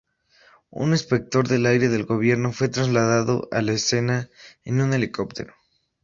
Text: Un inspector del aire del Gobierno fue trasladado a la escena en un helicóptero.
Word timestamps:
Un 0.71 0.93
inspector 0.93 1.47
del 1.47 1.67
aire 1.67 1.87
del 1.87 2.05
Gobierno 2.05 2.51
fue 2.53 2.69
trasladado 2.69 3.47
a 3.51 3.61
la 3.61 3.73
escena 3.73 4.31
en 4.63 4.81
un 4.81 4.93
helicóptero. 4.95 5.53